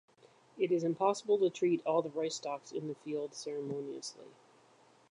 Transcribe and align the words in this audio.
It 0.57 0.71
is 0.71 0.83
impossible 0.83 1.37
to 1.37 1.51
treat 1.51 1.85
all 1.85 2.01
the 2.01 2.09
rice 2.09 2.33
stalks 2.33 2.71
in 2.71 2.89
a 2.89 2.95
field 2.95 3.35
ceremoniously. 3.35 4.29